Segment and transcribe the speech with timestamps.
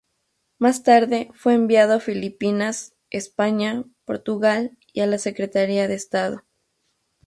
[0.57, 6.41] Más tarde fue enviado a Filipinas, España, Portugal y a la Secretaría de Estado.